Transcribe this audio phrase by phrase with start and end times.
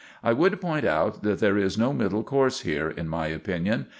[0.23, 3.85] I would point out that there is no middle course here, in my opinion.